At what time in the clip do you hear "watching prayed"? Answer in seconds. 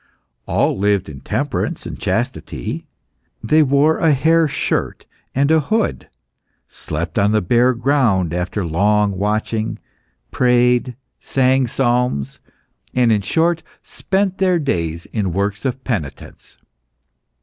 9.11-10.95